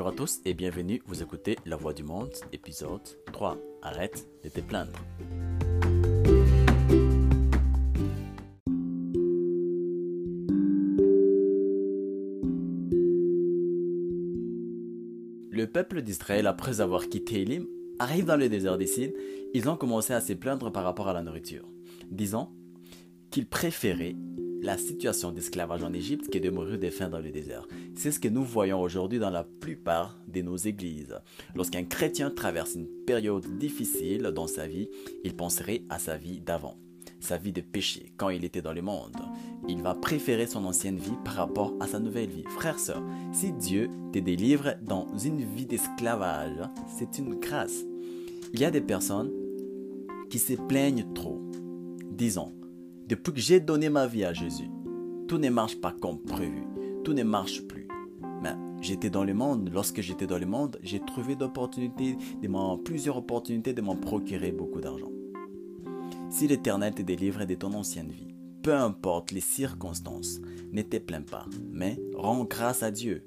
Bonjour 0.00 0.14
à 0.14 0.16
tous 0.16 0.40
et 0.46 0.54
bienvenue, 0.54 1.02
vous 1.04 1.22
écoutez 1.22 1.58
La 1.66 1.76
Voix 1.76 1.92
du 1.92 2.02
Monde, 2.04 2.32
épisode 2.54 3.02
3. 3.34 3.58
Arrête 3.82 4.26
de 4.42 4.48
te 4.48 4.60
plaindre. 4.60 4.98
Le 15.50 15.66
peuple 15.66 16.00
d'Israël, 16.00 16.46
après 16.46 16.80
avoir 16.80 17.10
quitté 17.10 17.42
Elim, 17.42 17.66
arrive 17.98 18.24
dans 18.24 18.38
le 18.38 18.48
désert 18.48 18.78
des 18.78 19.14
Ils 19.52 19.68
ont 19.68 19.76
commencé 19.76 20.14
à 20.14 20.22
se 20.22 20.32
plaindre 20.32 20.72
par 20.72 20.84
rapport 20.84 21.08
à 21.08 21.12
la 21.12 21.22
nourriture, 21.22 21.68
disant 22.10 22.54
qu'ils 23.30 23.46
préféraient 23.50 24.16
la 24.62 24.76
situation 24.76 25.32
d'esclavage 25.32 25.82
en 25.82 25.92
Égypte 25.92 26.30
que 26.30 26.38
de 26.38 26.50
mourir 26.50 26.78
de 26.78 26.90
faim 26.90 27.08
dans 27.08 27.20
le 27.20 27.30
désert. 27.30 27.66
C'est 27.94 28.10
ce 28.10 28.20
que 28.20 28.28
nous 28.28 28.44
voyons 28.44 28.80
aujourd'hui 28.80 29.18
dans 29.18 29.30
la 29.30 29.44
plupart 29.44 30.18
de 30.28 30.42
nos 30.42 30.56
églises. 30.56 31.18
Lorsqu'un 31.54 31.84
chrétien 31.84 32.30
traverse 32.30 32.74
une 32.74 32.88
période 33.06 33.46
difficile 33.58 34.22
dans 34.34 34.46
sa 34.46 34.66
vie, 34.66 34.88
il 35.24 35.34
penserait 35.34 35.82
à 35.88 35.98
sa 35.98 36.16
vie 36.16 36.40
d'avant, 36.40 36.76
sa 37.20 37.38
vie 37.38 37.52
de 37.52 37.60
péché, 37.60 38.12
quand 38.16 38.28
il 38.28 38.44
était 38.44 38.62
dans 38.62 38.72
le 38.72 38.82
monde. 38.82 39.16
Il 39.68 39.82
va 39.82 39.94
préférer 39.94 40.46
son 40.46 40.64
ancienne 40.64 40.98
vie 40.98 41.16
par 41.24 41.34
rapport 41.34 41.74
à 41.80 41.86
sa 41.86 41.98
nouvelle 41.98 42.30
vie. 42.30 42.44
Frère, 42.48 42.78
sœur, 42.78 43.02
si 43.32 43.52
Dieu 43.52 43.88
te 44.12 44.18
délivre 44.18 44.74
dans 44.82 45.06
une 45.16 45.44
vie 45.54 45.66
d'esclavage, 45.66 46.68
c'est 46.98 47.18
une 47.18 47.38
grâce. 47.40 47.84
Il 48.52 48.60
y 48.60 48.64
a 48.64 48.70
des 48.70 48.80
personnes 48.80 49.30
qui 50.28 50.38
se 50.38 50.54
plaignent 50.54 51.06
trop, 51.14 51.40
disons, 52.10 52.52
depuis 53.10 53.32
que 53.32 53.40
j'ai 53.40 53.58
donné 53.58 53.90
ma 53.90 54.06
vie 54.06 54.24
à 54.24 54.32
Jésus, 54.32 54.70
tout 55.26 55.38
ne 55.38 55.50
marche 55.50 55.80
pas 55.80 55.92
comme 56.00 56.22
prévu. 56.22 56.62
Tout 57.02 57.12
ne 57.12 57.24
marche 57.24 57.66
plus. 57.66 57.88
Mais 58.40 58.54
j'étais 58.80 59.10
dans 59.10 59.24
le 59.24 59.34
monde. 59.34 59.68
Lorsque 59.72 60.00
j'étais 60.00 60.28
dans 60.28 60.38
le 60.38 60.46
monde, 60.46 60.78
j'ai 60.84 61.00
trouvé 61.00 61.34
d'opportunités, 61.34 62.16
plusieurs 62.84 63.16
opportunités 63.16 63.72
de 63.72 63.82
m'en 63.82 63.96
procurer 63.96 64.52
beaucoup 64.52 64.80
d'argent. 64.80 65.10
Si 66.30 66.46
l'Éternel 66.46 66.94
te 66.94 67.02
délivre 67.02 67.44
de 67.44 67.54
ton 67.56 67.74
ancienne 67.74 68.12
vie, 68.12 68.32
peu 68.62 68.74
importe 68.74 69.32
les 69.32 69.40
circonstances, 69.40 70.40
ne 70.70 70.82
te 70.82 70.98
plains 70.98 71.22
pas, 71.22 71.46
mais 71.72 71.98
rends 72.14 72.44
grâce 72.44 72.84
à 72.84 72.92
Dieu. 72.92 73.24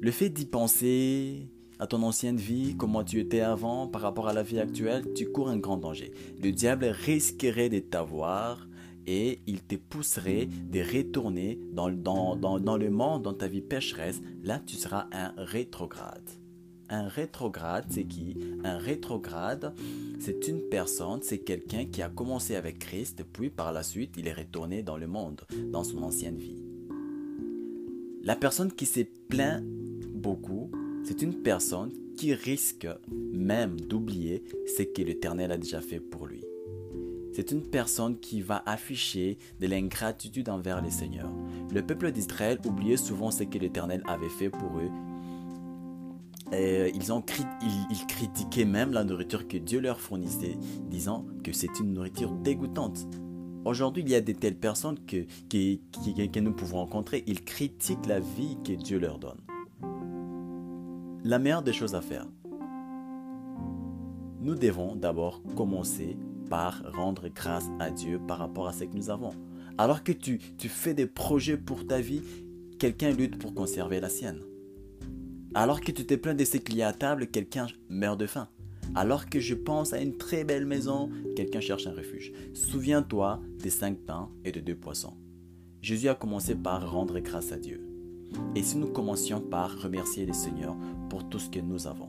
Le 0.00 0.10
fait 0.10 0.28
d'y 0.28 0.46
penser, 0.46 1.46
à 1.80 1.86
ton 1.86 2.02
ancienne 2.02 2.36
vie, 2.36 2.76
comment 2.76 3.02
tu 3.02 3.18
étais 3.20 3.40
avant 3.40 3.88
par 3.88 4.02
rapport 4.02 4.28
à 4.28 4.34
la 4.34 4.42
vie 4.42 4.60
actuelle, 4.60 5.02
tu 5.14 5.32
cours 5.32 5.48
un 5.48 5.56
grand 5.56 5.78
danger. 5.78 6.12
Le 6.42 6.52
diable 6.52 6.84
risquerait 6.84 7.70
de 7.70 7.78
t'avoir 7.78 8.68
et 9.06 9.40
il 9.46 9.62
te 9.62 9.76
pousserait 9.76 10.46
de 10.46 10.80
retourner 10.80 11.58
dans, 11.72 11.88
dans, 11.90 12.36
dans, 12.36 12.76
le 12.76 12.90
monde, 12.90 13.22
dans 13.22 13.32
ta 13.32 13.48
vie 13.48 13.62
pécheresse. 13.62 14.20
Là, 14.44 14.60
tu 14.64 14.76
seras 14.76 15.06
un 15.10 15.32
rétrograde. 15.38 16.28
Un 16.90 17.08
rétrograde, 17.08 17.86
c'est 17.88 18.04
qui? 18.04 18.36
Un 18.62 18.76
rétrograde, 18.76 19.72
c'est 20.18 20.48
une 20.48 20.60
personne, 20.60 21.20
c'est 21.22 21.38
quelqu'un 21.38 21.86
qui 21.86 22.02
a 22.02 22.10
commencé 22.10 22.56
avec 22.56 22.78
Christ, 22.78 23.24
puis 23.32 23.48
par 23.48 23.72
la 23.72 23.82
suite, 23.82 24.16
il 24.18 24.28
est 24.28 24.34
retourné 24.34 24.82
dans 24.82 24.98
le 24.98 25.06
monde, 25.06 25.40
dans 25.72 25.84
son 25.84 26.02
ancienne 26.02 26.36
vie. 26.36 26.62
La 28.22 28.36
personne 28.36 28.70
qui 28.70 28.84
s'est 28.84 29.10
plaint 29.28 29.64
beaucoup, 30.12 30.70
c'est 31.04 31.22
une 31.22 31.34
personne 31.34 31.92
qui 32.16 32.34
risque 32.34 32.86
même 33.32 33.80
d'oublier 33.80 34.42
ce 34.76 34.82
que 34.82 35.02
l'Éternel 35.02 35.52
a 35.52 35.58
déjà 35.58 35.80
fait 35.80 36.00
pour 36.00 36.26
lui. 36.26 36.44
C'est 37.32 37.52
une 37.52 37.62
personne 37.62 38.18
qui 38.18 38.42
va 38.42 38.62
afficher 38.66 39.38
de 39.60 39.66
l'ingratitude 39.66 40.48
envers 40.48 40.82
le 40.82 40.90
Seigneur. 40.90 41.30
Le 41.72 41.82
peuple 41.82 42.10
d'Israël 42.10 42.58
oubliait 42.66 42.96
souvent 42.96 43.30
ce 43.30 43.44
que 43.44 43.58
l'Éternel 43.58 44.02
avait 44.06 44.28
fait 44.28 44.50
pour 44.50 44.78
eux. 44.78 44.90
Ils, 46.52 48.06
critiquaient 48.08 48.64
même 48.64 48.92
la 48.92 49.04
nourriture 49.04 49.46
que 49.46 49.56
Dieu 49.56 49.80
leur 49.80 50.00
fournissait, 50.00 50.58
disant 50.90 51.24
que 51.44 51.52
c'est 51.52 51.78
une 51.78 51.94
nourriture 51.94 52.32
dégoûtante. 52.32 53.06
Aujourd'hui, 53.64 54.02
il 54.02 54.10
y 54.10 54.16
a 54.16 54.20
de 54.20 54.32
telles 54.32 54.58
personnes 54.58 54.98
que 55.06 56.40
nous 56.40 56.52
pouvons 56.52 56.78
rencontrer. 56.78 57.22
Ils 57.26 57.44
critiquent 57.44 58.06
la 58.06 58.18
vie 58.18 58.58
que 58.64 58.72
Dieu 58.72 58.98
leur 58.98 59.18
donne 59.18 59.40
la 61.24 61.38
meilleure 61.38 61.62
des 61.62 61.72
choses 61.72 61.94
à 61.94 62.00
faire. 62.00 62.26
Nous 64.40 64.54
devons 64.54 64.96
d'abord 64.96 65.42
commencer 65.54 66.16
par 66.48 66.82
rendre 66.94 67.28
grâce 67.28 67.66
à 67.78 67.90
Dieu 67.90 68.18
par 68.26 68.38
rapport 68.38 68.66
à 68.68 68.72
ce 68.72 68.84
que 68.84 68.96
nous 68.96 69.10
avons. 69.10 69.32
Alors 69.78 70.02
que 70.02 70.12
tu, 70.12 70.38
tu 70.58 70.68
fais 70.68 70.94
des 70.94 71.06
projets 71.06 71.56
pour 71.56 71.86
ta 71.86 72.00
vie, 72.00 72.22
quelqu'un 72.78 73.12
lutte 73.12 73.38
pour 73.38 73.54
conserver 73.54 74.00
la 74.00 74.08
sienne. 74.08 74.40
Alors 75.54 75.80
que 75.80 75.92
tu 75.92 76.06
te 76.06 76.14
plains 76.14 76.34
de 76.34 76.44
ce 76.44 76.56
qu'il 76.56 76.76
y 76.76 76.82
a 76.82 76.88
à 76.88 76.92
table, 76.92 77.26
quelqu'un 77.26 77.66
meurt 77.88 78.18
de 78.18 78.26
faim. 78.26 78.48
Alors 78.94 79.26
que 79.26 79.38
je 79.38 79.54
pense 79.54 79.92
à 79.92 80.00
une 80.00 80.16
très 80.16 80.44
belle 80.44 80.66
maison, 80.66 81.10
quelqu'un 81.36 81.60
cherche 81.60 81.86
un 81.86 81.94
refuge. 81.94 82.32
Souviens-toi 82.54 83.40
des 83.58 83.70
cinq 83.70 83.98
pains 83.98 84.30
et 84.44 84.52
de 84.52 84.60
deux 84.60 84.74
poissons. 84.74 85.14
Jésus 85.82 86.08
a 86.08 86.14
commencé 86.14 86.54
par 86.54 86.90
rendre 86.90 87.20
grâce 87.20 87.52
à 87.52 87.56
Dieu. 87.56 87.86
Et 88.54 88.62
si 88.62 88.76
nous 88.76 88.88
commencions 88.88 89.40
par 89.40 89.80
remercier 89.80 90.26
le 90.26 90.32
Seigneur 90.32 90.76
pour 91.08 91.28
tout 91.28 91.38
ce 91.38 91.50
que 91.50 91.60
nous 91.60 91.86
avons. 91.86 92.08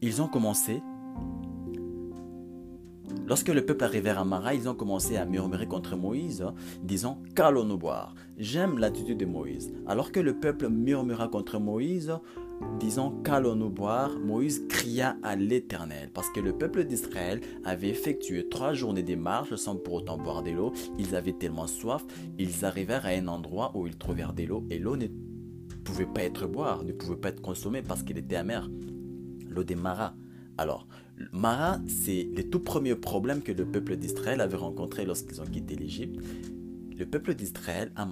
Ils 0.00 0.20
ont 0.20 0.26
commencé, 0.28 0.82
lorsque 3.26 3.48
le 3.48 3.64
peuple 3.64 3.84
arrivait 3.84 4.10
à 4.10 4.24
Mara, 4.24 4.54
ils 4.54 4.68
ont 4.68 4.74
commencé 4.74 5.16
à 5.16 5.24
murmurer 5.24 5.66
contre 5.66 5.96
Moïse, 5.96 6.44
disant 6.82 7.22
Qu'allons-nous 7.36 7.78
boire? 7.78 8.14
J'aime 8.36 8.78
l'attitude 8.78 9.18
de 9.18 9.26
Moïse. 9.26 9.72
Alors 9.86 10.10
que 10.10 10.20
le 10.20 10.40
peuple 10.40 10.68
murmura 10.68 11.28
contre 11.28 11.60
Moïse, 11.60 12.12
disant 12.80 13.12
Qu'allons-nous 13.24 13.70
boire? 13.70 14.18
Moïse 14.18 14.66
cria 14.68 15.16
à 15.22 15.36
l'Éternel, 15.36 16.10
parce 16.12 16.30
que 16.30 16.40
le 16.40 16.52
peuple 16.52 16.84
d'Israël 16.84 17.40
avait 17.64 17.90
effectué 17.90 18.48
trois 18.48 18.72
journées 18.72 19.04
de 19.04 19.14
marche 19.14 19.54
sans 19.54 19.76
pour 19.76 19.94
autant 19.94 20.18
boire 20.18 20.42
de 20.42 20.50
l'eau. 20.50 20.72
Ils 20.98 21.14
avaient 21.14 21.32
tellement 21.32 21.68
soif, 21.68 22.04
ils 22.38 22.64
arrivèrent 22.64 23.06
à 23.06 23.10
un 23.10 23.28
endroit 23.28 23.70
où 23.76 23.86
ils 23.86 23.96
trouvèrent 23.96 24.32
de 24.32 24.42
l'eau, 24.42 24.64
et 24.70 24.78
l'eau 24.78 24.96
n'était 24.96 25.14
pouvait 25.82 26.06
pas 26.06 26.22
être 26.22 26.46
boire, 26.46 26.84
ne 26.84 26.92
pouvait 26.92 27.16
pas 27.16 27.28
être 27.28 27.42
consommé 27.42 27.82
parce 27.82 28.02
qu'il 28.02 28.18
était 28.18 28.36
amer. 28.36 28.68
L'eau 29.48 29.64
des 29.64 29.74
maras. 29.74 30.14
Alors, 30.56 30.86
Mara, 31.32 31.78
c'est 31.86 32.28
le 32.34 32.48
tout 32.48 32.60
premier 32.60 32.94
problème 32.94 33.42
que 33.42 33.52
le 33.52 33.64
peuple 33.64 33.96
d'Israël 33.96 34.40
avait 34.40 34.56
rencontré 34.56 35.04
lorsqu'ils 35.04 35.40
ont 35.40 35.46
quitté 35.46 35.76
l'Égypte. 35.76 36.20
Le 36.98 37.06
peuple 37.06 37.34
d'Israël 37.34 37.92
a, 37.96 38.06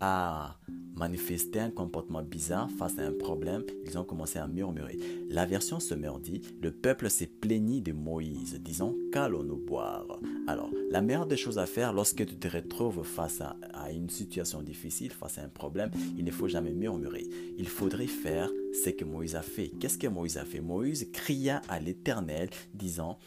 a 0.00 0.58
manifesté 0.96 1.60
un 1.60 1.70
comportement 1.70 2.22
bizarre 2.22 2.70
face 2.78 2.98
à 2.98 3.02
un 3.02 3.12
problème, 3.12 3.64
ils 3.86 3.98
ont 3.98 4.04
commencé 4.04 4.38
à 4.38 4.46
murmurer. 4.46 4.98
La 5.28 5.46
version 5.46 5.80
Summer 5.80 6.18
dit 6.18 6.42
Le 6.60 6.70
peuple 6.70 7.10
s'est 7.10 7.26
plaigni 7.26 7.80
de 7.80 7.92
Moïse, 7.92 8.60
disant 8.60 8.94
Qu'allons-nous 9.12 9.56
boire? 9.56 10.20
Alors, 10.46 10.70
la 10.90 11.02
meilleure 11.02 11.26
des 11.26 11.36
choses 11.36 11.58
à 11.58 11.66
faire 11.66 11.92
lorsque 11.92 12.24
tu 12.26 12.36
te 12.36 12.48
retrouves 12.48 13.02
face 13.04 13.40
à, 13.40 13.56
à, 13.72 13.90
une 13.92 14.10
situation 14.10 14.62
difficile, 14.62 15.12
face 15.12 15.38
à 15.38 15.42
un 15.42 15.48
problème, 15.48 15.90
il 16.16 16.24
ne 16.24 16.30
faut 16.30 16.48
jamais 16.48 16.72
murmurer. 16.72 17.26
Il 17.58 17.68
faudrait 17.68 18.06
faire 18.06 18.50
ce 18.84 18.90
que 18.90 19.04
Moïse 19.04 19.36
a 19.36 19.42
fait. 19.42 19.68
Qu'est-ce 19.80 19.98
que 19.98 20.08
Moïse 20.08 20.38
a 20.38 20.44
fait? 20.44 20.60
Moïse 20.60 21.08
cria 21.12 21.62
à 21.68 21.80
l'Éternel, 21.80 22.50
disant 22.74 23.18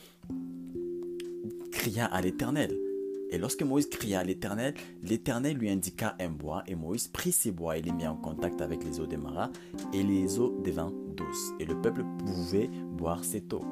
Cria 1.71 2.05
à 2.05 2.21
l'Éternel. 2.21 2.75
Et 3.31 3.38
lorsque 3.38 3.63
Moïse 3.63 3.88
cria 3.90 4.19
à 4.19 4.24
l'Éternel, 4.24 4.74
l'Éternel 5.03 5.58
lui 5.58 5.69
indiqua 5.69 6.16
un 6.19 6.30
bois, 6.30 6.63
et 6.68 6.75
Moïse 6.75 7.08
prit 7.08 7.31
ces 7.31 7.52
bois 7.52 7.78
et 7.78 7.81
les 7.81 7.91
mit 7.91 8.08
en 8.08 8.16
contact 8.16 8.62
avec 8.62 8.84
les 8.84 9.00
eaux 9.00 9.08
de 9.08 9.18
Mara, 9.18 9.50
et 9.94 10.03
les 10.03 10.40
eaux 10.40 10.59
devinrent 10.63 10.94
douces, 11.16 11.53
et 11.59 11.66
le 11.66 11.80
peuple 11.81 12.03
pouvait 12.25 12.69
boire 12.91 13.24
cette 13.24 13.53
eau. 13.53 13.63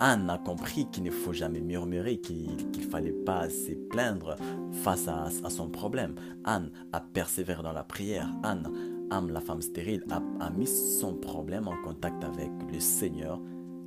Anne 0.00 0.28
a 0.30 0.38
compris 0.38 0.86
qu'il 0.90 1.04
ne 1.04 1.10
faut 1.10 1.32
jamais 1.32 1.60
murmurer, 1.60 2.18
qu'il 2.18 2.56
ne 2.76 2.82
fallait 2.90 3.12
pas 3.12 3.48
se 3.48 3.72
plaindre 3.72 4.36
face 4.72 5.06
à, 5.06 5.30
son 5.48 5.68
problème. 5.68 6.16
Anne 6.44 6.72
a 6.92 7.00
persévéré 7.00 7.62
dans 7.62 7.72
la 7.72 7.84
prière. 7.84 8.28
Anne, 8.42 8.68
Anne 9.10 9.30
la 9.30 9.40
femme 9.40 9.62
stérile, 9.62 10.04
a 10.10 10.50
mis 10.50 10.66
son 10.66 11.14
problème 11.14 11.68
en 11.68 11.80
contact 11.82 12.24
avec 12.24 12.50
le 12.72 12.80
Seigneur, 12.80 13.40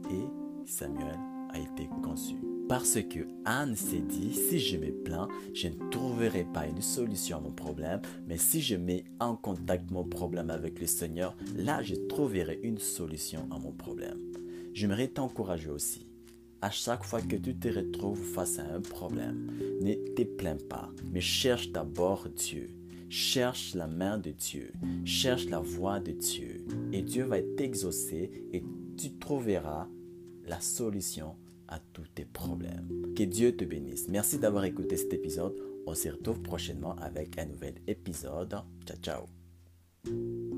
et 0.09 0.23
Samuel 0.65 1.34
a 1.55 1.59
été 1.59 1.89
conçu. 2.03 2.35
Parce 2.67 2.95
que 3.01 3.27
Anne 3.45 3.75
s'est 3.75 4.01
dit, 4.01 4.33
si 4.33 4.59
je 4.59 4.77
me 4.77 4.91
plains, 4.91 5.27
je 5.53 5.67
ne 5.67 5.89
trouverai 5.91 6.45
pas 6.45 6.65
une 6.65 6.81
solution 6.81 7.37
à 7.37 7.41
mon 7.41 7.51
problème, 7.51 8.01
mais 8.27 8.37
si 8.37 8.59
je 8.61 8.75
mets 8.75 9.05
en 9.19 9.35
contact 9.35 9.91
mon 9.91 10.03
problème 10.03 10.49
avec 10.49 10.79
le 10.79 10.87
Seigneur, 10.87 11.35
là 11.55 11.83
je 11.83 11.95
trouverai 11.95 12.59
une 12.63 12.79
solution 12.79 13.47
à 13.51 13.59
mon 13.59 13.71
problème. 13.71 14.17
J'aimerais 14.73 15.07
t'encourager 15.07 15.69
aussi. 15.69 16.07
À 16.61 16.71
chaque 16.71 17.03
fois 17.03 17.21
que 17.21 17.35
tu 17.35 17.55
te 17.55 17.67
retrouves 17.67 18.23
face 18.23 18.57
à 18.57 18.65
un 18.73 18.81
problème, 18.81 19.51
ne 19.81 19.93
te 19.93 20.23
plains 20.23 20.57
pas, 20.69 20.89
mais 21.13 21.21
cherche 21.21 21.71
d'abord 21.71 22.27
Dieu. 22.35 22.71
Cherche 23.07 23.75
la 23.75 23.85
main 23.85 24.17
de 24.17 24.31
Dieu, 24.31 24.73
cherche 25.05 25.45
la 25.45 25.59
voix 25.59 25.99
de 25.99 26.11
Dieu, 26.11 26.65
et 26.91 27.03
Dieu 27.03 27.23
va 27.25 27.39
t'exaucer 27.39 28.31
et 28.51 28.63
tu 28.97 29.11
trouveras 29.13 29.87
la 30.47 30.59
solution 30.59 31.35
tous 31.93 32.07
tes 32.13 32.25
problèmes. 32.25 33.13
Que 33.15 33.23
Dieu 33.23 33.55
te 33.55 33.63
bénisse. 33.65 34.07
Merci 34.09 34.39
d'avoir 34.39 34.65
écouté 34.65 34.97
cet 34.97 35.13
épisode. 35.13 35.55
On 35.87 35.93
se 35.93 36.09
retrouve 36.09 36.41
prochainement 36.41 36.95
avec 36.95 37.37
un 37.37 37.45
nouvel 37.45 37.75
épisode. 37.87 38.55
Ciao, 38.85 38.97
ciao. 39.01 40.54